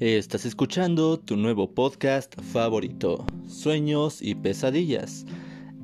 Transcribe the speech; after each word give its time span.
Estás 0.00 0.46
escuchando 0.46 1.18
tu 1.20 1.36
nuevo 1.36 1.74
podcast 1.74 2.34
favorito, 2.40 3.26
Sueños 3.46 4.22
y 4.22 4.34
Pesadillas. 4.34 5.26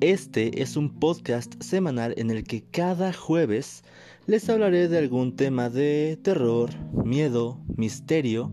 Este 0.00 0.62
es 0.62 0.78
un 0.78 0.88
podcast 0.88 1.62
semanal 1.62 2.14
en 2.16 2.30
el 2.30 2.42
que 2.44 2.64
cada 2.64 3.12
jueves 3.12 3.84
les 4.26 4.48
hablaré 4.48 4.88
de 4.88 4.96
algún 4.96 5.36
tema 5.36 5.68
de 5.68 6.18
terror, 6.22 6.70
miedo, 7.04 7.60
misterio 7.76 8.50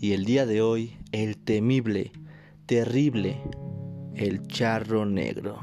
y 0.00 0.12
el 0.12 0.24
día 0.24 0.46
de 0.46 0.62
hoy 0.62 0.96
el 1.10 1.38
temible, 1.38 2.12
terrible, 2.66 3.42
el 4.14 4.46
charro 4.46 5.06
negro. 5.06 5.58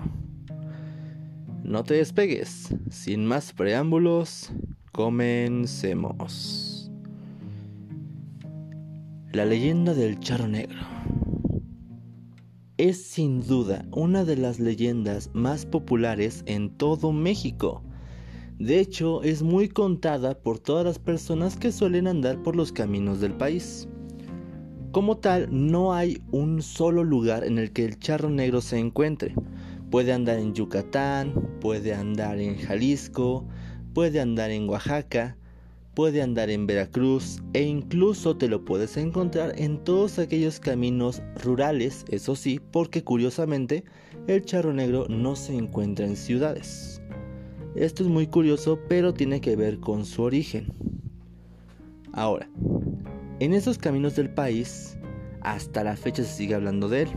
No 1.64 1.86
te 1.86 1.94
despegues, 1.94 2.76
sin 2.90 3.26
más 3.26 3.54
preámbulos, 3.54 4.52
comencemos. 4.92 6.71
La 9.34 9.46
leyenda 9.46 9.94
del 9.94 10.20
charro 10.20 10.50
negro 10.50 10.78
es 12.78 13.02
sin 13.02 13.40
duda 13.40 13.86
una 13.94 14.26
de 14.26 14.36
las 14.36 14.60
leyendas 14.60 15.30
más 15.32 15.66
populares 15.66 16.44
en 16.48 16.70
todo 16.70 17.14
México. 17.14 17.82
De 18.60 18.82
hecho, 18.82 19.24
es 19.24 19.42
muy 19.42 19.70
contada 19.70 20.38
por 20.38 20.60
todas 20.60 20.84
las 20.84 21.00
personas 21.00 21.56
que 21.56 21.72
suelen 21.72 22.08
andar 22.08 22.44
por 22.44 22.58
los 22.58 22.74
caminos 22.74 23.22
del 23.22 23.34
país. 23.34 23.88
Como 24.92 25.18
tal, 25.18 25.48
no 25.50 25.94
hay 25.94 26.22
un 26.32 26.62
solo 26.62 27.06
lugar 27.06 27.46
en 27.46 27.58
el 27.58 27.72
que 27.72 27.86
el 27.86 28.00
charro 28.00 28.30
negro 28.30 28.60
se 28.60 28.80
encuentre. 28.80 29.34
Puede 29.90 30.12
andar 30.12 30.40
en 30.40 30.54
Yucatán, 30.54 31.34
puede 31.62 31.94
andar 31.94 32.38
en 32.38 32.58
Jalisco, 32.58 33.48
puede 33.94 34.20
andar 34.20 34.52
en 34.52 34.68
Oaxaca, 34.68 35.38
puede 35.94 36.22
andar 36.22 36.50
en 36.50 36.68
Veracruz 36.68 37.42
e 37.54 37.64
incluso 37.64 38.38
te 38.38 38.48
lo 38.48 38.64
puedes 38.64 38.98
encontrar 38.98 39.54
en 39.60 39.84
todos 39.84 40.20
aquellos 40.20 40.60
caminos 40.60 41.22
rurales, 41.44 42.06
eso 42.10 42.36
sí, 42.36 42.60
porque 42.72 43.04
curiosamente 43.04 43.84
el 44.28 44.44
charro 44.46 44.74
negro 44.74 45.08
no 45.10 45.36
se 45.36 45.56
encuentra 45.56 46.06
en 46.06 46.16
ciudades. 46.16 47.02
Esto 47.76 48.04
es 48.04 48.10
muy 48.10 48.28
curioso, 48.28 48.80
pero 48.90 49.14
tiene 49.14 49.42
que 49.42 49.56
ver 49.56 49.80
con 49.80 50.06
su 50.06 50.24
origen. 50.24 50.74
Ahora, 52.14 52.50
en 53.40 53.54
esos 53.54 53.78
caminos 53.78 54.16
del 54.16 54.30
país, 54.30 54.98
hasta 55.42 55.84
la 55.84 55.96
fecha 55.96 56.24
se 56.24 56.34
sigue 56.34 56.56
hablando 56.56 56.90
de 56.90 57.04
él. 57.04 57.10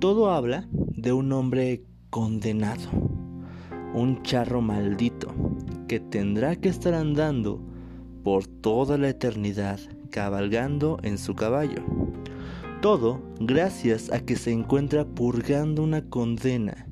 Todo 0.00 0.30
habla 0.30 0.66
de 0.72 1.12
un 1.12 1.32
hombre 1.32 1.82
condenado, 2.10 2.90
un 3.94 4.22
charro 4.22 4.60
maldito, 4.60 5.32
que 5.86 6.00
tendrá 6.00 6.56
que 6.56 6.68
estar 6.68 6.94
andando 6.94 7.60
por 8.22 8.46
toda 8.46 8.98
la 8.98 9.10
eternidad 9.10 9.78
cabalgando 10.10 10.98
en 11.02 11.18
su 11.18 11.34
caballo. 11.34 11.82
Todo 12.80 13.20
gracias 13.40 14.12
a 14.12 14.20
que 14.20 14.36
se 14.36 14.52
encuentra 14.52 15.04
purgando 15.04 15.82
una 15.82 16.02
condena 16.02 16.86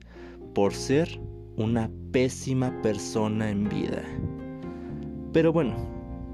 por 0.55 0.75
ser 0.75 1.20
una 1.57 1.91
pésima 2.13 2.81
persona 2.83 3.51
en 3.51 3.69
vida. 3.69 4.03
Pero 5.33 5.53
bueno, 5.53 5.75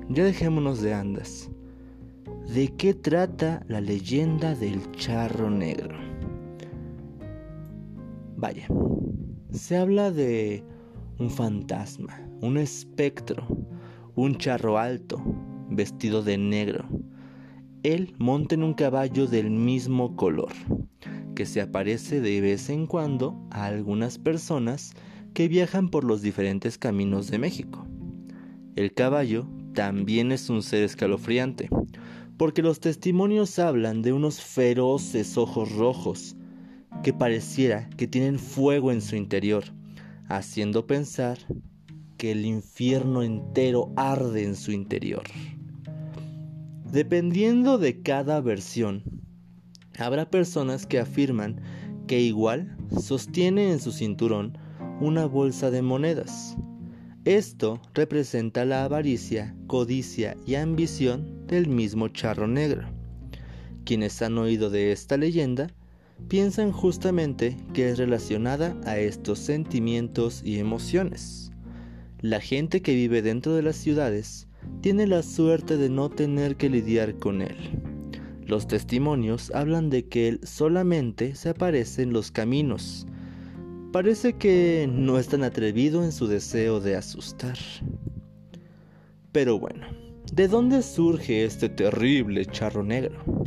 ya 0.09 0.25
dejémonos 0.25 0.81
de 0.81 0.95
andas. 0.95 1.51
¿De 2.53 2.69
qué 2.77 2.95
trata 2.95 3.63
la 3.69 3.81
leyenda 3.81 4.55
del 4.55 4.91
charro 4.93 5.51
negro? 5.51 5.97
Vaya, 8.37 8.67
se 9.51 9.77
habla 9.77 10.11
de 10.11 10.65
un 11.19 11.31
fantasma, 11.31 12.21
un 12.41 12.57
espectro, 12.57 13.45
un 14.15 14.37
charro 14.37 14.79
alto, 14.79 15.21
vestido 15.69 16.23
de 16.23 16.39
negro. 16.39 16.89
Él 17.83 18.15
monta 18.19 18.55
en 18.55 18.63
un 18.63 18.75
caballo 18.75 19.27
del 19.27 19.51
mismo 19.51 20.15
color, 20.15 20.53
que 21.35 21.45
se 21.45 21.61
aparece 21.61 22.21
de 22.21 22.41
vez 22.41 22.71
en 22.71 22.87
cuando 22.87 23.37
a 23.51 23.67
algunas 23.67 24.19
personas 24.19 24.93
que 25.35 25.49
viajan 25.49 25.89
por 25.89 26.05
los 26.05 26.23
diferentes 26.23 26.79
caminos 26.79 27.31
de 27.31 27.39
México. 27.39 27.85
El 28.77 28.95
caballo 28.95 29.49
también 29.75 30.31
es 30.31 30.49
un 30.51 30.63
ser 30.63 30.85
escalofriante, 30.85 31.69
porque 32.37 32.63
los 32.63 32.79
testimonios 32.79 33.59
hablan 33.59 34.03
de 34.03 34.13
unos 34.13 34.41
feroces 34.41 35.37
ojos 35.37 35.73
rojos 35.73 36.37
que 37.03 37.13
pareciera 37.13 37.91
que 37.97 38.07
tienen 38.07 38.39
fuego 38.39 38.93
en 38.93 39.01
su 39.01 39.17
interior, 39.17 39.65
haciendo 40.29 40.87
pensar 40.87 41.39
que 42.17 42.33
el 42.33 42.45
infierno 42.45 43.23
entero 43.23 43.93
arde 43.97 44.45
en 44.45 44.57
su 44.57 44.73
interior. 44.73 45.23
Dependiendo 46.91 47.79
de 47.79 48.03
cada 48.03 48.41
versión, 48.41 49.03
habrá 49.99 50.31
personas 50.31 50.87
que 50.87 50.99
afirman 50.99 51.61
que 52.07 52.21
igual 52.21 52.77
sostiene 52.99 53.71
en 53.71 53.81
su 53.81 53.93
cinturón 53.93 54.57
una 55.01 55.27
bolsa 55.27 55.71
de 55.71 55.83
monedas. 55.83 56.57
Esto 57.25 57.81
representa 57.95 58.65
la 58.65 58.85
avaricia, 58.85 59.55
codicia 59.67 60.37
y 60.47 60.55
ambición 60.55 61.47
del 61.47 61.69
mismo 61.69 62.09
charro 62.09 62.47
negro. 62.47 62.89
Quienes 63.85 64.21
han 64.23 64.39
oído 64.39 64.71
de 64.71 64.93
esta 64.93 65.17
leyenda 65.17 65.69
piensan 66.27 66.73
justamente 66.73 67.57
que 67.73 67.91
es 67.91 67.99
relacionada 67.99 68.77
a 68.85 68.99
estos 68.99 69.39
sentimientos 69.39 70.43
y 70.45 70.59
emociones. 70.59 71.53
La 72.21 72.41
gente 72.41 72.83
que 72.83 72.95
vive 72.95 73.23
dentro 73.23 73.55
de 73.55 73.63
las 73.63 73.77
ciudades 73.77 74.49
tiene 74.81 75.07
la 75.07 75.23
suerte 75.23 75.77
de 75.77 75.89
no 75.89 76.11
tener 76.11 76.57
que 76.57 76.69
lidiar 76.69 77.17
con 77.17 77.43
él. 77.43 77.57
Los 78.45 78.67
testimonios 78.67 79.51
hablan 79.55 79.91
de 79.91 80.07
que 80.07 80.29
él 80.29 80.41
solamente 80.43 81.35
se 81.35 81.51
aparece 81.51 82.03
en 82.03 82.13
los 82.13 82.31
caminos. 82.31 83.07
Parece 83.93 84.35
que 84.35 84.89
no 84.91 85.19
es 85.19 85.29
tan 85.29 85.45
atrevido 85.45 86.03
en 86.03 86.13
su 86.13 86.27
deseo 86.27 86.81
de 86.81 86.97
asustar. 86.97 87.59
Pero 89.33 89.59
bueno, 89.59 89.87
¿de 90.33 90.49
dónde 90.49 90.83
surge 90.83 91.45
este 91.45 91.69
terrible 91.69 92.47
charro 92.47 92.83
negro? 92.83 93.38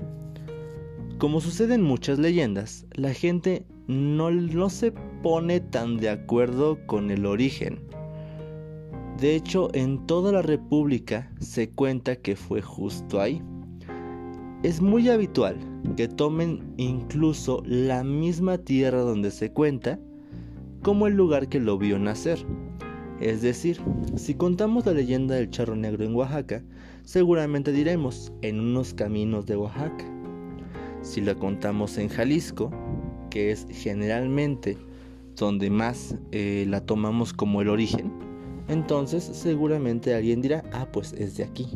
Como 1.22 1.40
sucede 1.40 1.76
en 1.76 1.84
muchas 1.84 2.20
leyendas, 2.20 2.86
la 2.96 3.14
gente 3.14 3.66
no, 3.88 4.30
no 4.30 4.70
se 4.70 4.92
pone 5.24 5.62
tan 5.62 5.96
de 5.96 6.10
acuerdo 6.10 6.86
con 6.86 7.12
el 7.12 7.26
origen 7.26 7.80
de 9.22 9.36
hecho, 9.36 9.70
en 9.76 10.08
toda 10.08 10.32
la 10.32 10.42
República 10.42 11.32
se 11.40 11.70
cuenta 11.70 12.16
que 12.16 12.36
fue 12.36 12.64
justo 12.64 13.22
ahí. 13.22 13.40
Es 14.64 14.82
muy 14.82 15.10
habitual 15.10 15.58
que 15.96 16.08
tomen 16.08 16.74
incluso 16.78 17.62
la 17.64 18.04
misma 18.04 18.58
tierra 18.58 19.02
donde 19.02 19.30
se 19.30 19.52
cuenta 19.52 20.00
como 20.82 21.06
el 21.06 21.14
lugar 21.14 21.50
que 21.50 21.60
lo 21.60 21.78
vio 21.78 22.00
nacer. 22.00 22.40
Es 23.20 23.44
decir, 23.44 23.80
si 24.16 24.34
contamos 24.34 24.88
la 24.88 24.94
leyenda 24.94 25.36
del 25.36 25.52
charro 25.52 25.76
negro 25.76 26.04
en 26.04 26.16
Oaxaca, 26.16 26.64
seguramente 27.04 27.72
diremos 27.72 28.34
en 28.42 28.60
unos 28.60 28.96
caminos 28.96 29.46
de 29.46 29.56
Oaxaca. 29.56 30.21
Si 31.02 31.22
la 31.22 31.36
contamos 31.36 31.98
en 31.98 32.10
Jalisco, 32.10 32.72
que 33.30 33.52
es 33.52 33.66
generalmente 33.70 34.78
donde 35.36 35.70
más 35.70 36.16
eh, 36.32 36.66
la 36.68 36.86
tomamos 36.86 37.34
como 37.34 37.62
el 37.62 37.70
origen, 37.70 38.12
entonces 38.68 39.24
seguramente 39.24 40.14
alguien 40.14 40.42
dirá, 40.42 40.64
ah, 40.72 40.88
pues 40.92 41.14
es 41.14 41.38
de 41.38 41.44
aquí. 41.44 41.68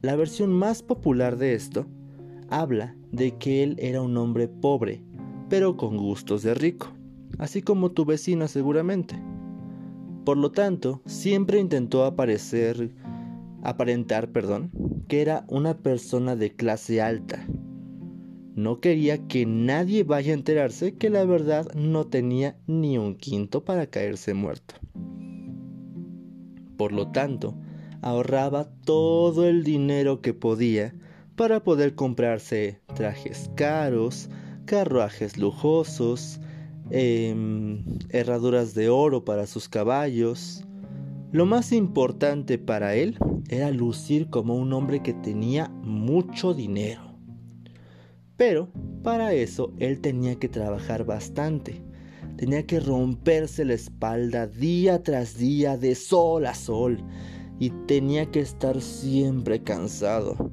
La 0.00 0.14
versión 0.14 0.52
más 0.52 0.82
popular 0.82 1.36
de 1.36 1.54
esto 1.54 1.86
habla 2.50 2.94
de 3.10 3.36
que 3.36 3.64
él 3.64 3.74
era 3.78 4.00
un 4.00 4.16
hombre 4.16 4.46
pobre, 4.46 5.02
pero 5.48 5.76
con 5.76 5.96
gustos 5.96 6.42
de 6.42 6.54
rico, 6.54 6.88
así 7.38 7.62
como 7.62 7.90
tu 7.90 8.04
vecina 8.04 8.46
seguramente. 8.46 9.20
Por 10.24 10.36
lo 10.36 10.52
tanto, 10.52 11.02
siempre 11.06 11.58
intentó 11.58 12.04
aparecer, 12.04 12.94
aparentar, 13.64 14.30
perdón, 14.30 14.70
que 15.08 15.22
era 15.22 15.44
una 15.48 15.78
persona 15.78 16.36
de 16.36 16.54
clase 16.54 17.00
alta. 17.00 17.47
No 18.58 18.80
quería 18.80 19.28
que 19.28 19.46
nadie 19.46 20.02
vaya 20.02 20.32
a 20.32 20.34
enterarse 20.34 20.96
que 20.96 21.10
la 21.10 21.24
verdad 21.24 21.72
no 21.76 22.08
tenía 22.08 22.56
ni 22.66 22.98
un 22.98 23.14
quinto 23.14 23.64
para 23.64 23.86
caerse 23.86 24.34
muerto. 24.34 24.74
Por 26.76 26.90
lo 26.90 27.12
tanto, 27.12 27.54
ahorraba 28.02 28.64
todo 28.84 29.46
el 29.46 29.62
dinero 29.62 30.22
que 30.22 30.34
podía 30.34 30.92
para 31.36 31.62
poder 31.62 31.94
comprarse 31.94 32.80
trajes 32.96 33.48
caros, 33.54 34.28
carruajes 34.64 35.38
lujosos, 35.38 36.40
em, 36.90 37.84
herraduras 38.08 38.74
de 38.74 38.88
oro 38.88 39.24
para 39.24 39.46
sus 39.46 39.68
caballos. 39.68 40.64
Lo 41.30 41.46
más 41.46 41.70
importante 41.70 42.58
para 42.58 42.96
él 42.96 43.18
era 43.48 43.70
lucir 43.70 44.30
como 44.30 44.56
un 44.56 44.72
hombre 44.72 45.00
que 45.00 45.14
tenía 45.14 45.68
mucho 45.84 46.54
dinero. 46.54 47.07
Pero 48.38 48.70
para 49.02 49.34
eso 49.34 49.74
él 49.78 50.00
tenía 50.00 50.36
que 50.36 50.48
trabajar 50.48 51.04
bastante 51.04 51.82
tenía 52.38 52.64
que 52.64 52.78
romperse 52.78 53.64
la 53.64 53.74
espalda 53.74 54.46
día 54.46 55.02
tras 55.02 55.36
día 55.36 55.76
de 55.76 55.96
sol 55.96 56.46
a 56.46 56.54
sol 56.54 57.02
y 57.58 57.70
tenía 57.86 58.30
que 58.30 58.38
estar 58.38 58.80
siempre 58.80 59.60
cansado. 59.64 60.52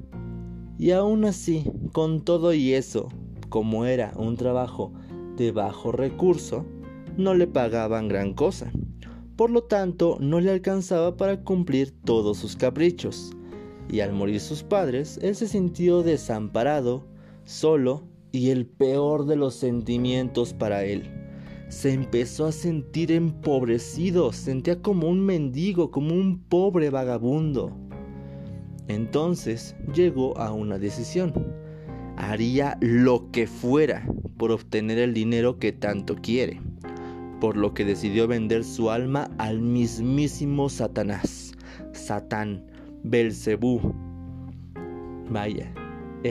Y 0.78 0.90
aún 0.90 1.24
así, 1.24 1.70
con 1.92 2.24
todo 2.24 2.52
y 2.52 2.74
eso, 2.74 3.08
como 3.48 3.86
era 3.86 4.12
un 4.16 4.36
trabajo 4.36 4.92
de 5.36 5.52
bajo 5.52 5.92
recurso, 5.92 6.66
no 7.16 7.34
le 7.34 7.46
pagaban 7.46 8.08
gran 8.08 8.34
cosa. 8.34 8.72
Por 9.36 9.50
lo 9.50 9.62
tanto, 9.62 10.18
no 10.20 10.40
le 10.40 10.50
alcanzaba 10.50 11.16
para 11.16 11.44
cumplir 11.44 11.94
todos 12.04 12.36
sus 12.36 12.56
caprichos. 12.56 13.30
Y 13.88 14.00
al 14.00 14.12
morir 14.12 14.40
sus 14.40 14.64
padres, 14.64 15.20
él 15.22 15.36
se 15.36 15.46
sintió 15.46 16.02
desamparado, 16.02 17.04
solo 17.46 18.02
y 18.32 18.50
el 18.50 18.66
peor 18.66 19.24
de 19.24 19.36
los 19.36 19.54
sentimientos 19.54 20.52
para 20.52 20.84
él. 20.84 21.10
Se 21.68 21.92
empezó 21.92 22.46
a 22.46 22.52
sentir 22.52 23.10
empobrecido, 23.10 24.32
sentía 24.32 24.82
como 24.82 25.08
un 25.08 25.20
mendigo, 25.24 25.90
como 25.90 26.14
un 26.14 26.38
pobre 26.38 26.90
vagabundo. 26.90 27.72
Entonces 28.88 29.74
llegó 29.94 30.36
a 30.38 30.52
una 30.52 30.78
decisión. 30.78 31.32
Haría 32.16 32.76
lo 32.80 33.30
que 33.30 33.46
fuera 33.46 34.06
por 34.36 34.52
obtener 34.52 34.98
el 34.98 35.14
dinero 35.14 35.58
que 35.58 35.72
tanto 35.72 36.14
quiere, 36.16 36.60
por 37.40 37.56
lo 37.56 37.74
que 37.74 37.84
decidió 37.84 38.28
vender 38.28 38.64
su 38.64 38.90
alma 38.90 39.30
al 39.38 39.60
mismísimo 39.60 40.68
Satanás, 40.68 41.52
Satán, 41.92 42.64
Belcebú. 43.02 43.80
Vaya, 45.28 45.72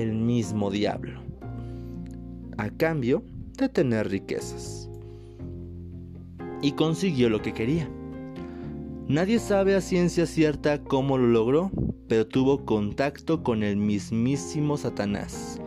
el 0.01 0.13
mismo 0.13 0.71
diablo. 0.71 1.21
A 2.57 2.69
cambio 2.69 3.23
de 3.57 3.69
tener 3.69 4.09
riquezas. 4.09 4.89
Y 6.61 6.73
consiguió 6.73 7.29
lo 7.29 7.41
que 7.41 7.53
quería. 7.53 7.89
Nadie 9.07 9.39
sabe 9.39 9.75
a 9.75 9.81
ciencia 9.81 10.25
cierta 10.25 10.83
cómo 10.83 11.17
lo 11.17 11.27
logró, 11.27 11.71
pero 12.07 12.27
tuvo 12.27 12.65
contacto 12.65 13.43
con 13.43 13.63
el 13.63 13.77
mismísimo 13.77 14.77
Satanás, 14.77 15.61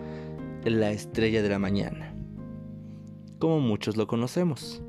la 0.64 0.90
estrella 0.90 1.42
de 1.42 1.48
la 1.48 1.58
mañana, 1.58 2.14
como 3.38 3.60
muchos 3.60 3.96
lo 3.96 4.06
conocemos. 4.06 4.82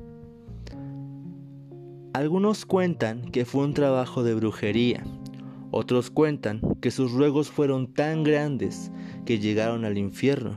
Algunos 2.12 2.66
cuentan 2.66 3.22
que 3.22 3.44
fue 3.44 3.64
un 3.64 3.72
trabajo 3.72 4.24
de 4.24 4.34
brujería, 4.34 5.04
otros 5.70 6.10
cuentan 6.10 6.60
que 6.80 6.90
sus 6.90 7.12
ruegos 7.12 7.50
fueron 7.50 7.92
tan 7.92 8.24
grandes 8.24 8.90
que 9.24 9.38
llegaron 9.38 9.84
al 9.84 9.98
infierno. 9.98 10.54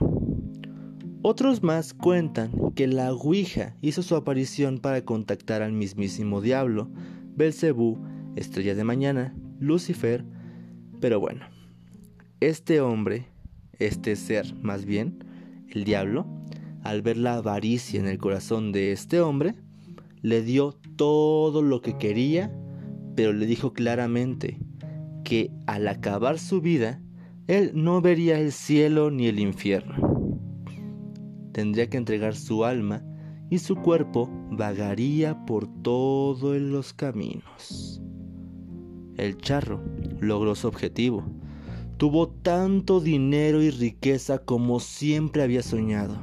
Otros 1.22 1.64
más 1.64 1.94
cuentan 1.94 2.52
que 2.76 2.88
la 2.88 3.14
Ouija 3.14 3.76
hizo 3.82 4.02
su 4.02 4.16
aparición 4.16 4.80
para 4.80 5.06
contactar 5.06 5.62
al 5.62 5.72
mismísimo 5.72 6.42
diablo, 6.42 6.90
Belcebú, 7.36 7.98
estrella 8.36 8.76
de 8.76 8.84
mañana, 8.84 9.36
Lucifer, 9.60 10.26
pero 11.00 11.20
bueno, 11.20 11.46
este 12.40 12.82
hombre, 12.82 13.28
este 13.80 14.16
ser 14.16 14.54
más 14.62 14.86
bien, 14.86 15.24
el 15.70 15.84
diablo, 15.86 16.26
al 16.84 17.02
ver 17.02 17.18
la 17.18 17.36
avaricia 17.36 18.00
en 18.00 18.08
el 18.08 18.18
corazón 18.18 18.72
de 18.72 18.92
este 18.92 19.22
hombre, 19.22 19.56
le 20.22 20.42
dio 20.42 20.74
todo 20.98 21.62
lo 21.62 21.82
que 21.82 21.98
quería, 21.98 22.54
pero 23.16 23.32
le 23.32 23.46
dijo 23.46 23.74
claramente 23.74 24.60
que 25.24 25.52
al 25.66 25.88
acabar 25.88 26.40
su 26.40 26.62
vida, 26.62 27.02
él 27.48 27.72
no 27.74 28.02
vería 28.02 28.40
el 28.40 28.52
cielo 28.52 29.12
ni 29.12 29.28
el 29.28 29.40
infierno. 29.40 30.40
Tendría 31.52 31.90
que 31.90 31.98
entregar 31.98 32.36
su 32.36 32.66
alma 32.66 33.04
y 33.50 33.60
su 33.60 33.76
cuerpo 33.76 34.30
vagaría 34.52 35.46
por 35.46 35.68
todos 35.84 36.60
los 36.60 36.94
caminos. 36.94 38.02
El 39.18 39.38
charro 39.38 39.82
logró 40.20 40.56
su 40.56 40.68
objetivo. 40.68 41.24
Tuvo 41.98 42.30
tanto 42.30 43.00
dinero 43.00 43.62
y 43.62 43.70
riqueza 43.70 44.40
como 44.40 44.80
siempre 44.80 45.44
había 45.44 45.62
soñado. 45.62 46.18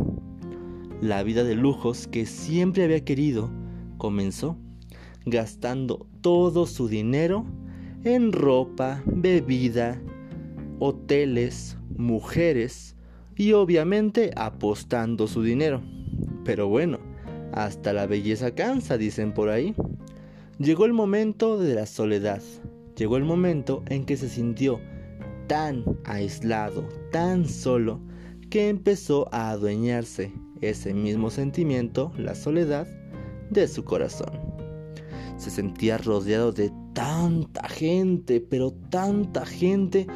La 1.00 1.22
vida 1.22 1.44
de 1.44 1.54
lujos 1.54 2.08
que 2.08 2.26
siempre 2.26 2.84
había 2.84 3.04
querido 3.04 3.50
comenzó 3.96 4.56
gastando 5.26 6.06
todo 6.20 6.66
su 6.66 6.88
dinero 6.88 7.46
en 8.04 8.32
ropa, 8.32 9.02
bebida, 9.06 10.00
hoteles, 10.78 11.76
mujeres 11.96 12.96
y 13.36 13.52
obviamente 13.52 14.30
apostando 14.36 15.26
su 15.26 15.42
dinero. 15.42 15.82
Pero 16.44 16.68
bueno, 16.68 16.98
hasta 17.52 17.92
la 17.92 18.06
belleza 18.06 18.54
cansa, 18.54 18.96
dicen 18.96 19.32
por 19.32 19.48
ahí. 19.48 19.74
Llegó 20.58 20.84
el 20.84 20.92
momento 20.92 21.58
de 21.58 21.74
la 21.74 21.86
soledad, 21.86 22.42
llegó 22.96 23.16
el 23.16 23.24
momento 23.24 23.82
en 23.86 24.04
que 24.04 24.16
se 24.16 24.28
sintió 24.28 24.80
tan 25.46 25.84
aislado, 26.04 26.88
tan 27.10 27.48
solo, 27.48 28.00
que 28.50 28.68
empezó 28.68 29.28
a 29.32 29.50
adueñarse 29.50 30.32
ese 30.60 30.92
mismo 30.92 31.30
sentimiento, 31.30 32.12
la 32.16 32.34
soledad, 32.34 32.86
de 33.50 33.66
su 33.68 33.84
corazón. 33.84 34.30
Se 35.38 35.50
sentía 35.50 35.98
rodeado 35.98 36.52
de 36.52 36.70
tanta 36.92 37.68
gente, 37.68 38.40
pero 38.40 38.72
tanta 38.90 39.46
gente, 39.46 40.06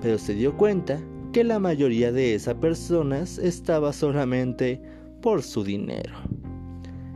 pero 0.00 0.18
se 0.18 0.34
dio 0.34 0.56
cuenta 0.56 1.00
que 1.32 1.44
la 1.44 1.58
mayoría 1.58 2.12
de 2.12 2.34
esas 2.34 2.54
personas 2.56 3.38
estaba 3.38 3.92
solamente 3.92 4.82
por 5.20 5.42
su 5.42 5.64
dinero. 5.64 6.14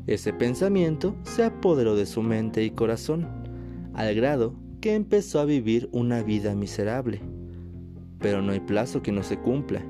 Ese 0.07 0.33
pensamiento 0.33 1.17
se 1.25 1.45
apoderó 1.45 1.97
de 1.97 2.07
su 2.07 2.23
mente 2.23 2.65
y 2.65 2.71
corazón, 2.71 3.27
al 3.95 4.15
grado 4.15 4.55
que 4.81 4.95
empezó 4.95 5.41
a 5.41 5.45
vivir 5.45 5.89
una 5.93 6.23
vida 6.23 6.55
miserable. 6.55 7.21
Pero 8.21 8.41
no 8.41 8.53
hay 8.53 8.61
plazo 8.61 9.03
que 9.03 9.12
no 9.12 9.23
se 9.23 9.39
cumpla. 9.39 9.85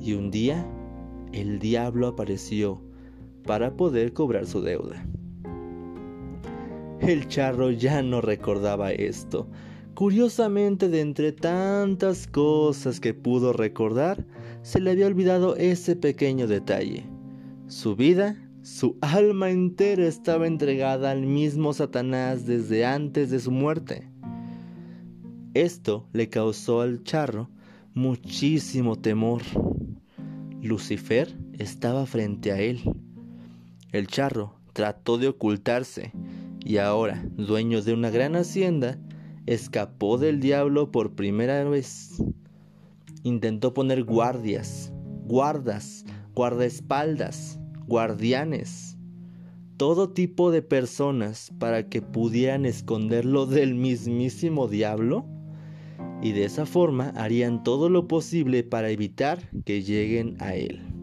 Y 0.00 0.14
un 0.14 0.30
día, 0.30 0.66
el 1.32 1.58
diablo 1.58 2.06
apareció 2.06 2.80
para 3.44 3.76
poder 3.76 4.12
cobrar 4.12 4.46
su 4.46 4.62
deuda. 4.62 5.06
El 7.00 7.28
charro 7.28 7.70
ya 7.70 8.02
no 8.02 8.20
recordaba 8.20 8.92
esto. 8.92 9.48
Curiosamente, 9.94 10.88
de 10.88 11.00
entre 11.00 11.32
tantas 11.32 12.26
cosas 12.26 13.00
que 13.00 13.14
pudo 13.14 13.52
recordar, 13.52 14.26
se 14.62 14.80
le 14.80 14.90
había 14.90 15.06
olvidado 15.06 15.56
ese 15.56 15.96
pequeño 15.96 16.46
detalle. 16.46 17.04
Su 17.68 17.96
vida 17.96 18.36
su 18.66 18.98
alma 19.00 19.50
entera 19.50 20.08
estaba 20.08 20.48
entregada 20.48 21.12
al 21.12 21.24
mismo 21.24 21.72
Satanás 21.72 22.46
desde 22.46 22.84
antes 22.84 23.30
de 23.30 23.38
su 23.38 23.52
muerte. 23.52 24.10
Esto 25.54 26.08
le 26.12 26.28
causó 26.30 26.80
al 26.80 27.04
charro 27.04 27.48
muchísimo 27.94 28.96
temor. 28.96 29.42
Lucifer 30.60 31.32
estaba 31.52 32.06
frente 32.06 32.50
a 32.50 32.58
él. 32.58 32.80
El 33.92 34.08
charro 34.08 34.56
trató 34.72 35.16
de 35.16 35.28
ocultarse 35.28 36.10
y 36.66 36.78
ahora, 36.78 37.24
dueño 37.36 37.80
de 37.80 37.94
una 37.94 38.10
gran 38.10 38.34
hacienda, 38.34 38.98
escapó 39.46 40.18
del 40.18 40.40
diablo 40.40 40.90
por 40.90 41.14
primera 41.14 41.62
vez. 41.62 42.20
Intentó 43.22 43.72
poner 43.72 44.02
guardias, 44.02 44.92
guardas, 45.26 46.04
guardaespaldas, 46.34 47.60
guardianes, 47.86 48.98
todo 49.76 50.10
tipo 50.10 50.50
de 50.50 50.62
personas 50.62 51.52
para 51.60 51.88
que 51.88 52.02
pudieran 52.02 52.66
esconderlo 52.66 53.46
del 53.46 53.76
mismísimo 53.76 54.66
diablo 54.66 55.24
y 56.20 56.32
de 56.32 56.46
esa 56.46 56.66
forma 56.66 57.10
harían 57.10 57.62
todo 57.62 57.88
lo 57.88 58.08
posible 58.08 58.64
para 58.64 58.90
evitar 58.90 59.38
que 59.64 59.82
lleguen 59.82 60.36
a 60.40 60.56
él. 60.56 60.95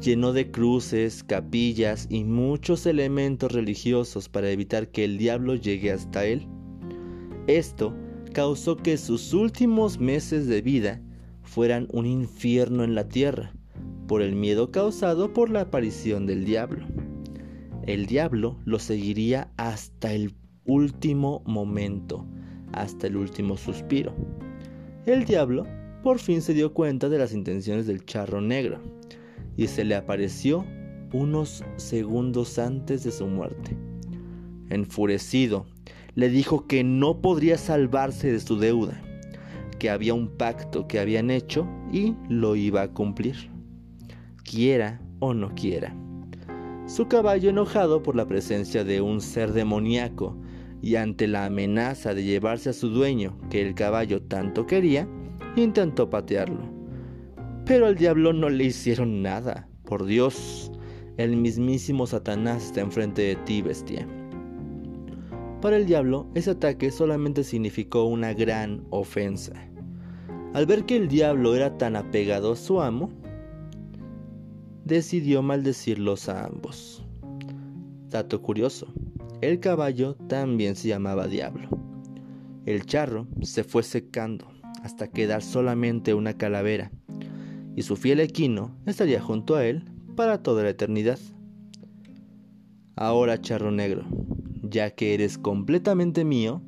Llenó 0.00 0.32
de 0.32 0.50
cruces, 0.50 1.22
capillas 1.22 2.06
y 2.08 2.24
muchos 2.24 2.86
elementos 2.86 3.52
religiosos 3.52 4.30
para 4.30 4.50
evitar 4.50 4.88
que 4.88 5.04
el 5.04 5.18
diablo 5.18 5.56
llegue 5.56 5.92
hasta 5.92 6.24
él. 6.24 6.48
Esto 7.46 7.94
causó 8.32 8.78
que 8.78 8.96
sus 8.96 9.34
últimos 9.34 10.00
meses 10.00 10.46
de 10.46 10.62
vida 10.62 11.02
fueran 11.42 11.86
un 11.92 12.06
infierno 12.06 12.82
en 12.82 12.94
la 12.94 13.08
tierra, 13.08 13.52
por 14.08 14.22
el 14.22 14.34
miedo 14.34 14.70
causado 14.70 15.34
por 15.34 15.50
la 15.50 15.62
aparición 15.62 16.24
del 16.24 16.46
diablo. 16.46 16.86
El 17.86 18.06
diablo 18.06 18.56
lo 18.64 18.78
seguiría 18.78 19.52
hasta 19.58 20.14
el 20.14 20.34
último 20.64 21.42
momento, 21.44 22.26
hasta 22.72 23.06
el 23.06 23.18
último 23.18 23.58
suspiro. 23.58 24.14
El 25.04 25.26
diablo 25.26 25.66
por 26.02 26.18
fin 26.20 26.40
se 26.40 26.54
dio 26.54 26.72
cuenta 26.72 27.10
de 27.10 27.18
las 27.18 27.34
intenciones 27.34 27.86
del 27.86 28.06
charro 28.06 28.40
negro 28.40 28.99
y 29.56 29.66
se 29.66 29.84
le 29.84 29.94
apareció 29.94 30.64
unos 31.12 31.64
segundos 31.76 32.58
antes 32.58 33.04
de 33.04 33.10
su 33.10 33.26
muerte. 33.26 33.76
Enfurecido, 34.68 35.66
le 36.14 36.28
dijo 36.28 36.66
que 36.66 36.84
no 36.84 37.20
podría 37.20 37.58
salvarse 37.58 38.32
de 38.32 38.40
su 38.40 38.58
deuda, 38.58 39.00
que 39.78 39.90
había 39.90 40.14
un 40.14 40.28
pacto 40.28 40.86
que 40.86 41.00
habían 41.00 41.30
hecho 41.30 41.66
y 41.92 42.14
lo 42.28 42.56
iba 42.56 42.82
a 42.82 42.92
cumplir 42.92 43.50
quiera 44.50 45.00
o 45.20 45.32
no 45.32 45.54
quiera. 45.54 45.94
Su 46.86 47.06
caballo 47.06 47.50
enojado 47.50 48.02
por 48.02 48.16
la 48.16 48.26
presencia 48.26 48.82
de 48.82 49.00
un 49.00 49.20
ser 49.20 49.52
demoníaco 49.52 50.36
y 50.82 50.96
ante 50.96 51.28
la 51.28 51.44
amenaza 51.44 52.14
de 52.14 52.24
llevarse 52.24 52.70
a 52.70 52.72
su 52.72 52.88
dueño 52.88 53.38
que 53.48 53.62
el 53.62 53.74
caballo 53.74 54.22
tanto 54.22 54.66
quería, 54.66 55.08
intentó 55.54 56.10
patearlo. 56.10 56.79
Pero 57.64 57.86
al 57.86 57.96
diablo 57.96 58.32
no 58.32 58.48
le 58.48 58.64
hicieron 58.64 59.22
nada. 59.22 59.68
Por 59.84 60.06
Dios, 60.06 60.70
el 61.16 61.36
mismísimo 61.36 62.06
Satanás 62.06 62.66
está 62.66 62.80
enfrente 62.80 63.22
de 63.22 63.36
ti, 63.36 63.62
bestia. 63.62 64.06
Para 65.60 65.76
el 65.76 65.86
diablo, 65.86 66.26
ese 66.34 66.52
ataque 66.52 66.90
solamente 66.90 67.44
significó 67.44 68.04
una 68.04 68.32
gran 68.32 68.84
ofensa. 68.90 69.52
Al 70.54 70.66
ver 70.66 70.84
que 70.84 70.96
el 70.96 71.08
diablo 71.08 71.54
era 71.54 71.76
tan 71.76 71.96
apegado 71.96 72.52
a 72.52 72.56
su 72.56 72.80
amo, 72.80 73.10
decidió 74.84 75.42
maldecirlos 75.42 76.28
a 76.28 76.46
ambos. 76.46 77.04
Dato 78.08 78.42
curioso, 78.42 78.92
el 79.40 79.60
caballo 79.60 80.16
también 80.28 80.76
se 80.76 80.88
llamaba 80.88 81.28
Diablo. 81.28 81.68
El 82.66 82.84
charro 82.86 83.26
se 83.42 83.62
fue 83.62 83.82
secando 83.82 84.48
hasta 84.82 85.08
quedar 85.08 85.42
solamente 85.42 86.14
una 86.14 86.34
calavera, 86.34 86.90
y 87.80 87.82
su 87.82 87.96
fiel 87.96 88.20
equino 88.20 88.76
estaría 88.84 89.22
junto 89.22 89.56
a 89.56 89.64
él 89.64 89.82
para 90.14 90.42
toda 90.42 90.62
la 90.64 90.68
eternidad. 90.68 91.18
Ahora, 92.94 93.40
charro 93.40 93.70
negro, 93.70 94.04
ya 94.62 94.90
que 94.90 95.14
eres 95.14 95.38
completamente 95.38 96.22
mío, 96.22 96.60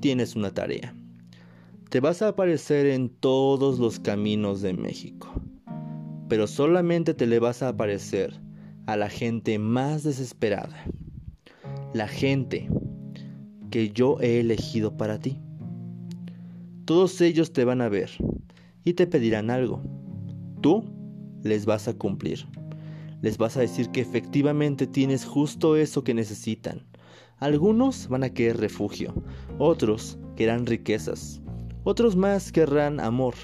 tienes 0.00 0.36
una 0.36 0.52
tarea. 0.52 0.94
Te 1.88 2.00
vas 2.00 2.20
a 2.20 2.28
aparecer 2.28 2.84
en 2.84 3.08
todos 3.08 3.78
los 3.78 3.98
caminos 3.98 4.60
de 4.60 4.74
México, 4.74 5.32
pero 6.28 6.46
solamente 6.46 7.14
te 7.14 7.26
le 7.26 7.38
vas 7.38 7.62
a 7.62 7.70
aparecer 7.70 8.38
a 8.84 8.98
la 8.98 9.08
gente 9.08 9.58
más 9.58 10.02
desesperada, 10.02 10.84
la 11.94 12.08
gente 12.08 12.68
que 13.70 13.88
yo 13.88 14.18
he 14.20 14.40
elegido 14.40 14.98
para 14.98 15.18
ti. 15.18 15.38
Todos 16.84 17.22
ellos 17.22 17.54
te 17.54 17.64
van 17.64 17.80
a 17.80 17.88
ver 17.88 18.10
y 18.84 18.92
te 18.92 19.06
pedirán 19.06 19.48
algo. 19.48 20.01
Tú 20.62 20.84
les 21.42 21.66
vas 21.66 21.86
a 21.88 21.92
cumplir. 21.92 22.46
Les 23.20 23.36
vas 23.36 23.56
a 23.56 23.60
decir 23.60 23.90
que 23.90 24.00
efectivamente 24.00 24.86
tienes 24.86 25.26
justo 25.26 25.76
eso 25.76 26.02
que 26.02 26.14
necesitan. 26.14 26.86
Algunos 27.36 28.08
van 28.08 28.24
a 28.24 28.30
querer 28.30 28.56
refugio, 28.56 29.12
otros 29.58 30.18
querrán 30.36 30.64
riquezas, 30.64 31.42
otros 31.84 32.16
más 32.16 32.50
querrán 32.50 33.00
amor. 33.00 33.34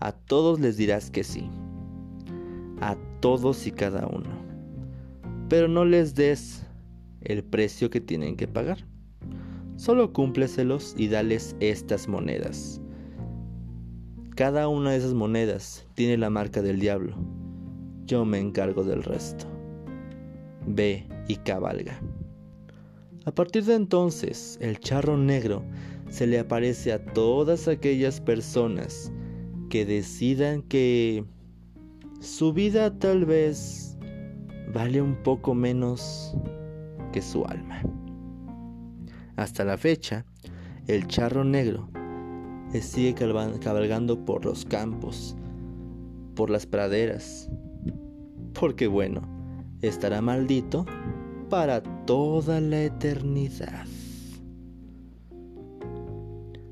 A 0.00 0.12
todos 0.12 0.58
les 0.60 0.78
dirás 0.78 1.10
que 1.10 1.24
sí. 1.24 1.50
A 2.80 2.96
todos 3.20 3.66
y 3.66 3.72
cada 3.72 4.06
uno 4.06 4.46
pero 5.48 5.68
no 5.68 5.84
les 5.84 6.14
des 6.14 6.64
el 7.22 7.44
precio 7.44 7.90
que 7.90 8.00
tienen 8.00 8.36
que 8.36 8.48
pagar. 8.48 8.78
Solo 9.76 10.12
cúmpleselos 10.12 10.94
y 10.96 11.08
dales 11.08 11.54
estas 11.60 12.08
monedas. 12.08 12.80
Cada 14.36 14.68
una 14.68 14.90
de 14.90 14.98
esas 14.98 15.14
monedas 15.14 15.86
tiene 15.94 16.18
la 16.18 16.28
marca 16.28 16.60
del 16.60 16.78
diablo. 16.78 17.16
Yo 18.04 18.26
me 18.26 18.38
encargo 18.38 18.84
del 18.84 19.02
resto. 19.02 19.46
Ve 20.66 21.08
y 21.26 21.36
cabalga. 21.36 21.98
A 23.24 23.32
partir 23.32 23.64
de 23.64 23.76
entonces, 23.76 24.58
el 24.60 24.78
charro 24.78 25.16
negro 25.16 25.64
se 26.10 26.26
le 26.26 26.38
aparece 26.38 26.92
a 26.92 27.02
todas 27.02 27.66
aquellas 27.66 28.20
personas 28.20 29.10
que 29.70 29.86
decidan 29.86 30.60
que 30.60 31.24
su 32.20 32.52
vida 32.52 32.98
tal 32.98 33.24
vez 33.24 33.96
vale 34.74 35.00
un 35.00 35.16
poco 35.22 35.54
menos 35.54 36.36
que 37.10 37.22
su 37.22 37.42
alma. 37.46 37.80
Hasta 39.36 39.64
la 39.64 39.78
fecha, 39.78 40.26
el 40.88 41.06
charro 41.06 41.42
negro 41.42 41.88
sigue 42.80 43.14
cabalgando 43.14 44.24
por 44.24 44.44
los 44.44 44.64
campos, 44.64 45.36
por 46.34 46.50
las 46.50 46.66
praderas, 46.66 47.48
porque 48.52 48.86
bueno, 48.86 49.22
estará 49.82 50.20
maldito 50.20 50.86
para 51.48 51.82
toda 52.06 52.60
la 52.60 52.82
eternidad. 52.82 53.86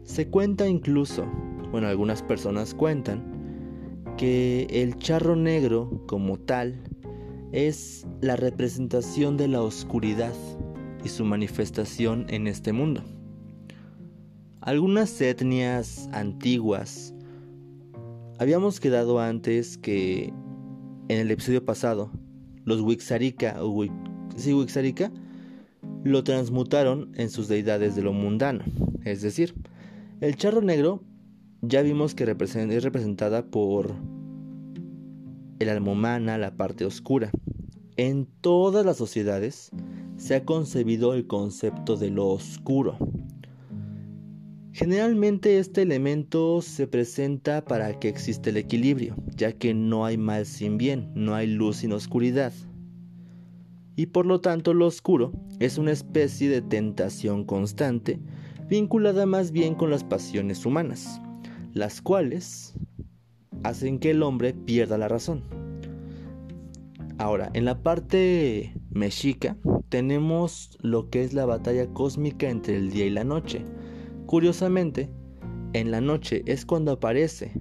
Se 0.05 0.29
cuenta 0.29 0.69
incluso, 0.69 1.27
bueno, 1.71 1.89
algunas 1.89 2.23
personas 2.23 2.75
cuentan, 2.75 3.35
que 4.17 4.67
el 4.71 4.97
charro 4.97 5.35
negro 5.35 6.05
como 6.07 6.39
tal 6.39 6.85
es 7.53 8.07
la 8.21 8.37
representación 8.37 9.37
de 9.37 9.49
la 9.49 9.63
oscuridad 9.63 10.35
y 11.05 11.09
su 11.09 11.25
manifestación 11.25 12.27
en 12.29 12.47
este 12.47 12.73
mundo. 12.73 13.03
Algunas 14.67 15.21
etnias 15.21 16.09
antiguas 16.13 17.13
habíamos 18.39 18.81
quedado 18.81 19.21
antes 19.21 19.77
que 19.77 20.33
en 21.09 21.19
el 21.19 21.31
episodio 21.31 21.63
pasado 21.63 22.11
los 22.65 22.81
Wixarika 22.81 23.63
o 23.63 23.69
Wixarika 23.69 25.13
lo 26.03 26.25
transmutaron 26.25 27.13
en 27.17 27.29
sus 27.29 27.47
deidades 27.47 27.95
de 27.95 28.01
lo 28.01 28.15
mundano, 28.15 28.65
es 29.05 29.21
decir, 29.21 29.55
el 30.23 30.35
charro 30.37 30.63
negro 30.63 31.03
ya 31.61 31.83
vimos 31.83 32.15
que 32.15 32.25
es 32.25 32.83
representada 32.83 33.45
por 33.51 33.93
el 35.59 35.69
alma 35.69 35.93
humana, 35.93 36.39
la 36.39 36.57
parte 36.57 36.87
oscura. 36.87 37.31
En 37.99 38.27
todas 38.41 38.87
las 38.87 38.97
sociedades 38.97 39.73
se 40.17 40.37
ha 40.37 40.47
concebido 40.47 41.13
el 41.13 41.27
concepto 41.27 41.99
de 41.99 42.09
lo 42.09 42.29
oscuro. 42.29 42.97
Generalmente 44.75 45.61
este 45.61 45.83
elemento 45.83 46.61
se 46.61 46.89
presenta 46.89 47.65
para 47.65 48.01
que 48.01 48.09
exista 48.09 48.51
el 48.51 48.57
equilibrio, 48.57 49.15
ya 49.37 49.53
que 49.53 49.73
no 49.73 50.05
hay 50.05 50.19
mal 50.19 50.47
sin 50.47 50.79
bien, 50.79 51.13
no 51.15 51.37
hay 51.37 51.47
luz 51.47 51.77
sin 51.77 51.93
oscuridad. 51.93 52.53
Y 53.95 54.07
por 54.07 54.27
lo 54.27 54.41
tanto 54.41 54.75
lo 54.75 54.89
oscuro 54.89 55.31
es 55.61 55.79
una 55.79 55.93
especie 55.93 56.49
de 56.49 56.61
tentación 56.61 57.45
constante, 57.45 58.19
vinculada 58.69 59.27
más 59.27 59.53
bien 59.53 59.77
con 59.77 59.91
las 59.91 60.03
pasiones 60.03 60.67
humanas, 60.67 61.21
las 61.73 62.03
cuales 62.03 62.75
hacen 63.63 64.01
que 64.01 64.11
el 64.11 64.25
hombre 64.25 64.55
pierda 64.55 64.99
la 64.99 65.07
razón. 65.07 65.45
Ahora, 67.19 67.49
en 67.55 67.65
la 67.65 67.81
parte 67.81 68.75
mexica 68.91 69.57
tenemos 69.89 70.77
lo 70.81 71.11
que 71.11 71.23
es 71.23 71.33
la 71.33 71.47
batalla 71.47 71.87
cósmica 71.87 72.51
entre 72.51 72.75
el 72.77 72.91
día 72.91 73.07
y 73.07 73.11
la 73.11 73.23
noche. 73.23 73.65
Curiosamente, 74.27 75.11
en 75.75 75.91
la 75.91 76.01
noche 76.01 76.43
es 76.47 76.65
cuando 76.65 76.93
aparece 76.93 77.53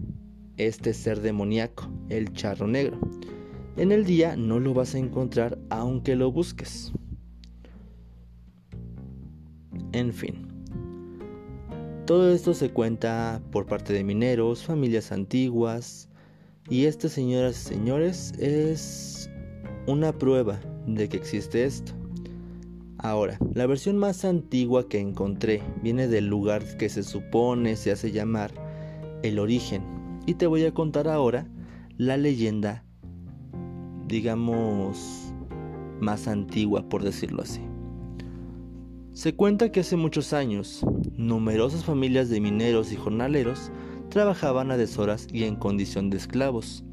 este 0.57 0.93
ser 0.93 1.21
demoníaco, 1.21 1.89
el 2.09 2.31
charro 2.33 2.67
negro. 2.67 2.99
En 3.75 3.91
el 3.91 4.05
día 4.05 4.35
no 4.35 4.59
lo 4.59 4.73
vas 4.73 4.95
a 4.95 4.99
encontrar 4.99 5.57
aunque 5.69 6.15
lo 6.15 6.31
busques. 6.31 6.93
En 9.91 10.13
fin. 10.13 10.47
Todo 12.05 12.33
esto 12.33 12.53
se 12.53 12.69
cuenta 12.69 13.41
por 13.51 13.65
parte 13.65 13.93
de 13.93 14.03
mineros, 14.03 14.63
familias 14.63 15.11
antiguas, 15.11 16.09
y 16.69 16.85
este, 16.85 17.09
señoras 17.09 17.61
y 17.61 17.75
señores, 17.75 18.33
es 18.39 19.29
una 19.87 20.11
prueba 20.17 20.59
de 20.87 21.09
que 21.09 21.17
existe 21.17 21.63
esto. 21.65 21.93
Ahora, 23.03 23.37
la 23.53 23.67
versión 23.67 23.97
más 23.97 24.23
antigua 24.23 24.87
que 24.87 24.97
encontré 24.97 25.61
viene 25.81 26.07
del 26.07 26.27
lugar 26.27 26.77
que 26.77 26.87
se 26.87 27.03
supone 27.03 27.75
se 27.75 27.91
hace 27.91 28.13
llamar 28.13 28.53
el 29.23 29.39
origen. 29.39 29.83
Y 30.25 30.35
te 30.35 30.47
voy 30.47 30.63
a 30.63 30.73
contar 30.73 31.09
ahora 31.09 31.45
la 31.97 32.15
leyenda, 32.15 32.85
digamos, 34.07 35.33
más 35.99 36.29
antigua, 36.29 36.87
por 36.87 37.03
decirlo 37.03 37.41
así. 37.41 37.59
Se 39.11 39.35
cuenta 39.35 39.69
que 39.69 39.81
hace 39.81 39.97
muchos 39.97 40.31
años, 40.31 40.85
numerosas 41.17 41.83
familias 41.83 42.29
de 42.29 42.39
mineros 42.39 42.93
y 42.93 42.95
jornaleros 42.95 43.69
trabajaban 44.07 44.71
a 44.71 44.77
deshoras 44.77 45.27
y 45.29 45.43
en 45.43 45.57
condición 45.57 46.09
de 46.09 46.15
esclavos. 46.15 46.85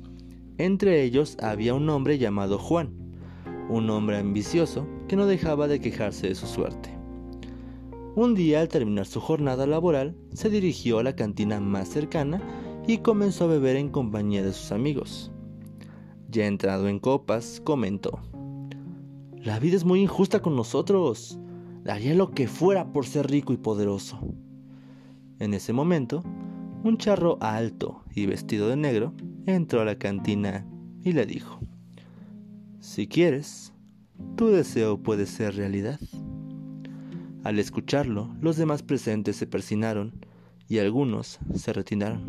Entre 0.58 1.04
ellos 1.04 1.36
había 1.40 1.72
un 1.72 1.88
hombre 1.88 2.18
llamado 2.18 2.58
Juan, 2.58 2.99
un 3.70 3.88
hombre 3.90 4.18
ambicioso 4.18 4.86
que 5.08 5.16
no 5.16 5.26
dejaba 5.26 5.68
de 5.68 5.80
quejarse 5.80 6.28
de 6.28 6.34
su 6.34 6.46
suerte. 6.46 6.90
Un 8.16 8.34
día 8.34 8.60
al 8.60 8.68
terminar 8.68 9.06
su 9.06 9.20
jornada 9.20 9.66
laboral, 9.66 10.16
se 10.32 10.50
dirigió 10.50 10.98
a 10.98 11.04
la 11.04 11.14
cantina 11.14 11.60
más 11.60 11.88
cercana 11.88 12.42
y 12.86 12.98
comenzó 12.98 13.44
a 13.44 13.48
beber 13.48 13.76
en 13.76 13.88
compañía 13.88 14.42
de 14.42 14.52
sus 14.52 14.72
amigos. 14.72 15.30
Ya 16.28 16.46
entrado 16.46 16.88
en 16.88 16.98
copas, 16.98 17.62
comentó, 17.64 18.18
La 19.36 19.60
vida 19.60 19.76
es 19.76 19.84
muy 19.84 20.02
injusta 20.02 20.40
con 20.40 20.56
nosotros 20.56 21.38
daría 21.84 22.14
lo 22.14 22.30
que 22.30 22.46
fuera 22.46 22.92
por 22.92 23.06
ser 23.06 23.30
rico 23.30 23.52
y 23.52 23.56
poderoso. 23.56 24.18
En 25.38 25.54
ese 25.54 25.72
momento, 25.72 26.22
un 26.84 26.98
charro 26.98 27.38
alto 27.40 28.02
y 28.14 28.26
vestido 28.26 28.68
de 28.68 28.76
negro 28.76 29.14
entró 29.46 29.80
a 29.80 29.84
la 29.84 29.96
cantina 29.96 30.66
y 31.02 31.12
le 31.12 31.26
dijo, 31.26 31.60
Si 32.80 33.06
quieres, 33.06 33.74
tu 34.36 34.48
deseo 34.48 35.02
puede 35.02 35.26
ser 35.26 35.54
realidad. 35.54 36.00
Al 37.44 37.58
escucharlo, 37.58 38.34
los 38.40 38.56
demás 38.56 38.82
presentes 38.82 39.36
se 39.36 39.46
persinaron 39.46 40.14
y 40.66 40.78
algunos 40.78 41.40
se 41.54 41.74
retiraron. 41.74 42.24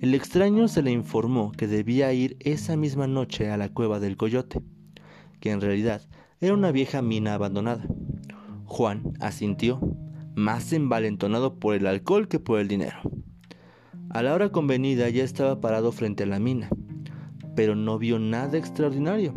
el 0.00 0.14
extraño 0.14 0.66
se 0.66 0.80
le 0.80 0.92
informó 0.92 1.52
que 1.52 1.66
debía 1.66 2.10
ir 2.14 2.38
esa 2.40 2.76
misma 2.78 3.06
noche 3.06 3.50
a 3.50 3.58
la 3.58 3.68
cueva 3.68 4.00
del 4.00 4.16
coyote, 4.16 4.62
que 5.40 5.50
en 5.50 5.60
realidad 5.60 6.00
era 6.40 6.54
una 6.54 6.72
vieja 6.72 7.02
mina 7.02 7.34
abandonada. 7.34 7.86
Juan 8.64 9.12
asintió, 9.20 9.78
más 10.36 10.72
envalentonado 10.72 11.58
por 11.58 11.74
el 11.74 11.86
alcohol 11.86 12.28
que 12.28 12.38
por 12.38 12.60
el 12.60 12.68
dinero. 12.68 12.96
A 14.08 14.22
la 14.22 14.32
hora 14.32 14.50
convenida 14.52 15.10
ya 15.10 15.22
estaba 15.22 15.60
parado 15.60 15.92
frente 15.92 16.22
a 16.22 16.26
la 16.26 16.38
mina, 16.38 16.70
pero 17.58 17.74
no 17.74 17.98
vio 17.98 18.20
nada 18.20 18.56
extraordinario. 18.56 19.34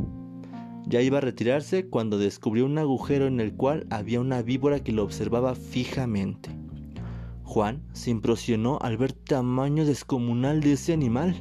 Ya 0.85 1.01
iba 1.01 1.17
a 1.17 1.21
retirarse 1.21 1.89
cuando 1.89 2.19
descubrió 2.19 2.67
un 2.67 2.77
agujero 2.77 3.25
en 3.25 3.39
el 3.39 3.55
cual 3.55 3.87
había 3.89 4.21
una 4.21 4.43
víbora 4.43 4.83
que 4.83 4.91
lo 4.91 5.03
observaba 5.03 5.55
fijamente. 5.55 6.51
Juan 7.41 7.81
se 7.93 8.11
impresionó 8.11 8.77
al 8.79 8.97
ver 8.97 9.13
tamaño 9.13 9.85
descomunal 9.85 10.61
de 10.61 10.73
ese 10.73 10.93
animal, 10.93 11.35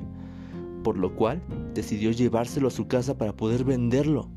por 0.82 0.96
lo 0.96 1.14
cual 1.16 1.42
decidió 1.74 2.12
llevárselo 2.12 2.68
a 2.68 2.70
su 2.70 2.88
casa 2.88 3.18
para 3.18 3.36
poder 3.36 3.64
venderlo. 3.64 4.30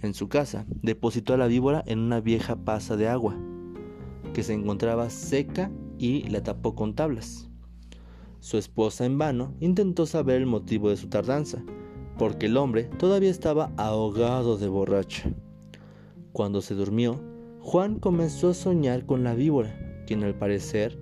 En 0.00 0.14
su 0.14 0.30
casa 0.30 0.64
depositó 0.80 1.34
a 1.34 1.36
la 1.36 1.46
víbora 1.46 1.84
en 1.86 1.98
una 1.98 2.22
vieja 2.22 2.56
pasa 2.56 2.96
de 2.96 3.06
agua, 3.06 3.36
que 4.32 4.42
se 4.42 4.54
encontraba 4.54 5.10
seca 5.10 5.70
y 5.98 6.22
la 6.30 6.42
tapó 6.42 6.74
con 6.74 6.94
tablas. 6.94 7.49
Su 8.40 8.56
esposa 8.56 9.04
en 9.04 9.18
vano 9.18 9.54
intentó 9.60 10.06
saber 10.06 10.36
el 10.36 10.46
motivo 10.46 10.88
de 10.88 10.96
su 10.96 11.08
tardanza, 11.08 11.62
porque 12.18 12.46
el 12.46 12.56
hombre 12.56 12.84
todavía 12.98 13.30
estaba 13.30 13.70
ahogado 13.76 14.56
de 14.56 14.68
borracho. 14.68 15.30
Cuando 16.32 16.62
se 16.62 16.74
durmió, 16.74 17.20
Juan 17.60 17.98
comenzó 17.98 18.50
a 18.50 18.54
soñar 18.54 19.04
con 19.04 19.24
la 19.24 19.34
víbora, 19.34 20.02
quien 20.06 20.24
al 20.24 20.34
parecer 20.34 20.98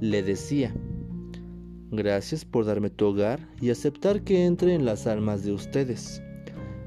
le 0.00 0.22
decía, 0.22 0.74
Gracias 1.90 2.44
por 2.44 2.64
darme 2.64 2.88
tu 2.88 3.06
hogar 3.06 3.48
y 3.60 3.70
aceptar 3.70 4.22
que 4.22 4.46
entre 4.46 4.74
en 4.74 4.84
las 4.84 5.06
almas 5.06 5.44
de 5.44 5.52
ustedes. 5.52 6.22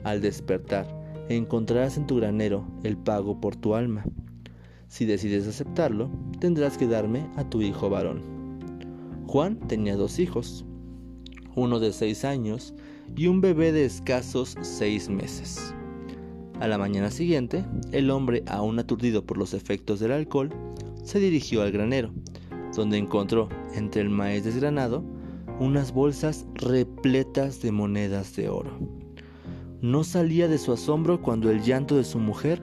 Al 0.04 0.22
despertar, 0.22 0.88
encontrarás 1.30 1.98
en 1.98 2.08
tu 2.08 2.18
granero 2.18 2.68
el 2.84 2.98
pago 2.98 3.40
por 3.40 3.56
tu 3.56 3.76
alma. 3.76 4.04
Si 4.88 5.06
decides 5.06 5.48
aceptarlo, 5.48 6.10
tendrás 6.40 6.78
que 6.78 6.88
darme 6.88 7.28
a 7.36 7.48
tu 7.50 7.62
hijo 7.62 7.90
varón. 7.90 8.35
Juan 9.28 9.60
tenía 9.68 9.96
dos 9.96 10.20
hijos, 10.20 10.66
uno 11.56 11.80
de 11.80 11.92
seis 11.94 12.24
años 12.24 12.74
y 13.16 13.28
un 13.28 13.42
bebé 13.42 13.72
de 13.72 13.86
escasos 13.86 14.56
seis 14.62 15.10
meses. 15.10 15.74
A 16.60 16.68
la 16.68 16.78
mañana 16.78 17.12
siguiente, 17.12 17.66
el 17.92 18.12
hombre, 18.12 18.44
aún 18.48 18.80
aturdido 18.80 19.26
por 19.26 19.38
los 19.38 19.54
efectos 19.54 20.00
del 20.00 20.12
alcohol, 20.12 20.50
se 21.04 21.20
dirigió 21.20 21.64
al 21.64 21.72
granero, 21.72 22.14
donde 22.76 22.98
encontró, 22.98 23.50
entre 23.74 24.02
el 24.02 24.10
maíz 24.10 24.44
desgranado, 24.44 25.04
unas 25.60 25.92
bolsas 25.92 26.46
repletas 26.54 27.62
de 27.62 27.72
monedas 27.72 28.36
de 28.36 28.50
oro. 28.50 28.78
No 29.82 30.04
salía 30.04 30.48
de 30.48 30.58
su 30.58 30.72
asombro 30.72 31.22
cuando 31.22 31.50
el 31.52 31.62
llanto 31.62 31.98
de 31.98 32.04
su 32.04 32.20
mujer 32.20 32.62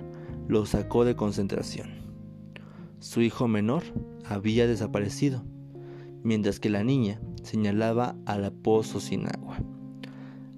lo 0.49 0.65
sacó 0.65 1.05
de 1.05 1.17
concentración. 1.17 1.91
Su 2.99 3.21
hijo 3.21 3.49
menor 3.49 3.83
había 4.25 4.67
desaparecido 4.67 5.45
mientras 6.23 6.61
que 6.61 6.71
la 6.71 6.85
niña 6.85 7.21
señalaba 7.43 8.17
al 8.27 8.53
pozo 8.53 9.01
sin 9.01 9.27
agua. 9.27 9.59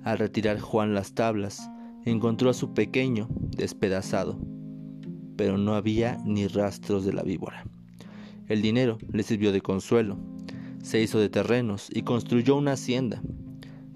Al 0.03 0.19
retirar 0.19 0.61
Juan 0.61 0.95
las 0.95 1.15
tablas, 1.15 1.71
encontró 2.05 2.51
a 2.51 2.55
su 2.55 2.75
pequeño 2.75 3.29
despedazado, 3.57 4.39
pero 5.37 5.59
no 5.59 5.75
había 5.75 6.19
ni 6.25 6.47
rastros 6.47 7.05
de 7.05 7.13
la 7.13 7.23
víbora. 7.23 7.65
El 8.49 8.61
dinero 8.61 8.99
le 9.11 9.23
sirvió 9.23 9.53
de 9.53 9.63
consuelo, 9.63 10.19
se 10.83 11.01
hizo 11.01 11.19
de 11.19 11.31
terrenos 11.31 11.89
y 11.91 12.03
construyó 12.03 12.57
una 12.57 12.73
hacienda. 12.73 13.23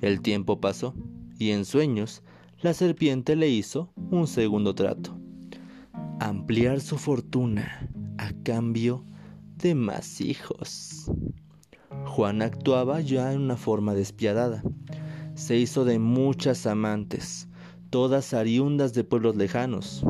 El 0.00 0.22
tiempo 0.22 0.60
pasó 0.60 0.94
y 1.38 1.50
en 1.50 1.66
sueños 1.66 2.22
la 2.62 2.72
serpiente 2.72 3.36
le 3.36 3.48
hizo 3.48 3.92
un 4.10 4.26
segundo 4.26 4.74
trato. 4.74 5.18
Ampliar 6.18 6.80
su 6.80 6.96
fortuna 6.96 7.90
a 8.16 8.32
cambio 8.42 9.04
de 9.56 9.74
más 9.74 10.20
hijos. 10.20 11.10
Juan 12.04 12.42
actuaba 12.42 13.00
ya 13.00 13.32
en 13.32 13.40
una 13.40 13.56
forma 13.56 13.94
despiadada. 13.94 14.62
Se 15.34 15.56
hizo 15.56 15.84
de 15.84 15.98
muchas 15.98 16.66
amantes, 16.66 17.48
todas 17.90 18.34
ariundas 18.34 18.92
de 18.94 19.04
pueblos 19.04 19.36
lejanos. 19.36 20.04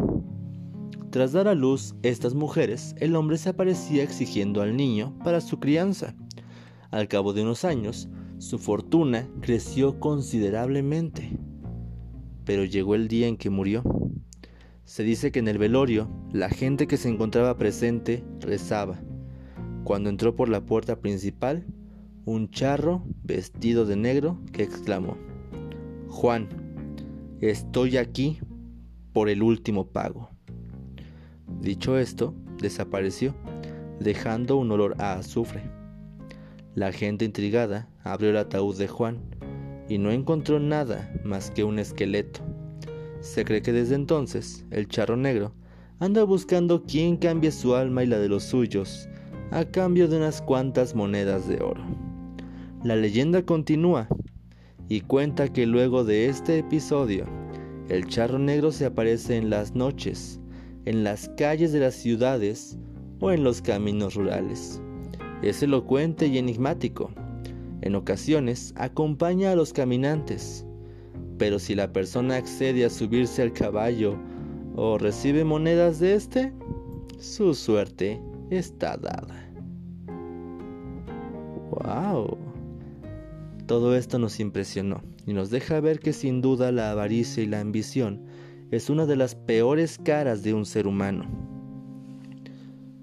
Tras 1.10 1.32
dar 1.32 1.48
a 1.48 1.54
luz 1.54 1.94
estas 2.02 2.34
mujeres, 2.34 2.94
el 2.98 3.16
hombre 3.16 3.38
se 3.38 3.48
aparecía 3.48 4.02
exigiendo 4.02 4.60
al 4.60 4.76
niño 4.76 5.18
para 5.24 5.40
su 5.40 5.58
crianza. 5.58 6.14
Al 6.90 7.08
cabo 7.08 7.32
de 7.32 7.42
unos 7.42 7.64
años, 7.64 8.08
su 8.38 8.58
fortuna 8.58 9.28
creció 9.40 10.00
considerablemente. 10.00 11.38
Pero 12.44 12.64
llegó 12.64 12.94
el 12.94 13.08
día 13.08 13.26
en 13.26 13.36
que 13.36 13.50
murió. 13.50 13.82
Se 14.84 15.02
dice 15.02 15.32
que 15.32 15.38
en 15.38 15.48
el 15.48 15.58
velorio, 15.58 16.10
la 16.32 16.48
gente 16.48 16.86
que 16.86 16.96
se 16.96 17.08
encontraba 17.08 17.56
presente 17.56 18.24
rezaba. 18.40 19.00
Cuando 19.88 20.10
entró 20.10 20.36
por 20.36 20.50
la 20.50 20.66
puerta 20.66 21.00
principal, 21.00 21.64
un 22.26 22.50
charro 22.50 23.06
vestido 23.22 23.86
de 23.86 23.96
negro 23.96 24.38
que 24.52 24.62
exclamó, 24.62 25.16
Juan, 26.08 26.46
estoy 27.40 27.96
aquí 27.96 28.38
por 29.14 29.30
el 29.30 29.42
último 29.42 29.86
pago. 29.86 30.28
Dicho 31.62 31.96
esto, 31.96 32.34
desapareció, 32.60 33.34
dejando 33.98 34.58
un 34.58 34.70
olor 34.72 34.94
a 34.98 35.14
azufre. 35.14 35.62
La 36.74 36.92
gente 36.92 37.24
intrigada 37.24 37.88
abrió 38.04 38.28
el 38.28 38.36
ataúd 38.36 38.76
de 38.76 38.88
Juan 38.88 39.22
y 39.88 39.96
no 39.96 40.10
encontró 40.10 40.60
nada 40.60 41.10
más 41.24 41.50
que 41.50 41.64
un 41.64 41.78
esqueleto. 41.78 42.40
Se 43.20 43.42
cree 43.42 43.62
que 43.62 43.72
desde 43.72 43.94
entonces 43.94 44.66
el 44.70 44.86
charro 44.86 45.16
negro 45.16 45.54
anda 45.98 46.24
buscando 46.24 46.84
quien 46.84 47.16
cambie 47.16 47.50
su 47.50 47.74
alma 47.74 48.04
y 48.04 48.06
la 48.06 48.18
de 48.18 48.28
los 48.28 48.44
suyos 48.44 49.08
a 49.50 49.64
cambio 49.64 50.08
de 50.08 50.18
unas 50.18 50.42
cuantas 50.42 50.94
monedas 50.94 51.48
de 51.48 51.62
oro. 51.62 51.82
La 52.84 52.96
leyenda 52.96 53.42
continúa 53.42 54.08
y 54.88 55.00
cuenta 55.00 55.52
que 55.52 55.66
luego 55.66 56.04
de 56.04 56.26
este 56.26 56.58
episodio, 56.58 57.24
el 57.88 58.06
charro 58.06 58.38
negro 58.38 58.72
se 58.72 58.84
aparece 58.84 59.36
en 59.36 59.48
las 59.48 59.74
noches, 59.74 60.40
en 60.84 61.02
las 61.02 61.30
calles 61.36 61.72
de 61.72 61.80
las 61.80 61.94
ciudades 61.94 62.78
o 63.20 63.32
en 63.32 63.42
los 63.42 63.62
caminos 63.62 64.14
rurales. 64.14 64.82
Es 65.42 65.62
elocuente 65.62 66.26
y 66.26 66.38
enigmático. 66.38 67.10
En 67.80 67.94
ocasiones 67.94 68.74
acompaña 68.76 69.52
a 69.52 69.56
los 69.56 69.72
caminantes, 69.72 70.66
pero 71.38 71.58
si 71.58 71.74
la 71.74 71.92
persona 71.92 72.36
accede 72.36 72.84
a 72.84 72.90
subirse 72.90 73.40
al 73.42 73.52
caballo 73.52 74.18
o 74.76 74.98
recibe 74.98 75.44
monedas 75.44 76.00
de 76.00 76.14
este, 76.14 76.52
su 77.18 77.54
suerte 77.54 78.20
está 78.50 78.96
dada. 78.96 79.44
¡Wow! 81.70 82.38
Todo 83.66 83.94
esto 83.94 84.18
nos 84.18 84.40
impresionó 84.40 85.02
y 85.26 85.34
nos 85.34 85.50
deja 85.50 85.80
ver 85.80 86.00
que 86.00 86.12
sin 86.12 86.40
duda 86.40 86.72
la 86.72 86.90
avaricia 86.90 87.42
y 87.42 87.46
la 87.46 87.60
ambición 87.60 88.24
es 88.70 88.90
una 88.90 89.06
de 89.06 89.16
las 89.16 89.34
peores 89.34 89.98
caras 89.98 90.42
de 90.42 90.54
un 90.54 90.64
ser 90.64 90.86
humano. 90.86 91.26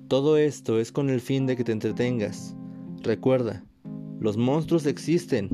Todo 0.08 0.38
esto 0.38 0.80
es 0.80 0.92
con 0.92 1.10
el 1.10 1.22
fin 1.22 1.46
de 1.46 1.56
que 1.56 1.64
te 1.64 1.72
entretengas. 1.72 2.56
Recuerda, 3.02 3.64
los 4.20 4.38
monstruos 4.38 4.86
existen, 4.86 5.50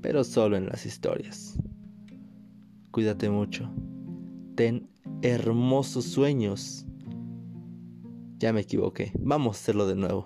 pero 0.00 0.24
solo 0.24 0.56
en 0.56 0.66
las 0.66 0.86
historias. 0.86 1.58
Cuídate 2.90 3.30
mucho. 3.30 3.70
Ten 4.54 4.88
hermosos 5.22 6.04
sueños. 6.04 6.86
Ya 8.42 8.52
me 8.52 8.62
equivoqué. 8.62 9.12
Vamos 9.20 9.56
a 9.56 9.60
hacerlo 9.60 9.86
de 9.86 9.94
nuevo. 9.94 10.24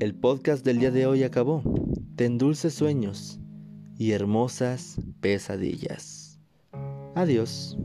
El 0.00 0.14
podcast 0.14 0.62
del 0.62 0.78
día 0.78 0.90
de 0.90 1.06
hoy 1.06 1.22
acabó. 1.22 1.62
Ten 2.14 2.36
dulces 2.36 2.74
sueños 2.74 3.40
y 3.96 4.12
hermosas 4.12 5.00
pesadillas. 5.22 6.38
Adiós. 7.14 7.78